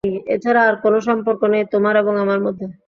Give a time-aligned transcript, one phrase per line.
[0.35, 2.65] এছাড়া আর কোন সম্পর্ক নেই তোমার এবং আমার মধ্যে।